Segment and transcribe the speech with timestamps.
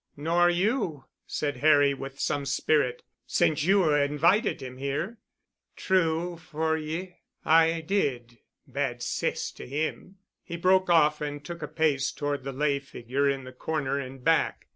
[0.17, 5.19] "Nor you," said Harry with, some spirit, "since you invited him here——"
[5.75, 12.43] "True for ye—I did—bad cess to him." He broke off and took a pace toward
[12.43, 14.69] the lay figure in the corner and back.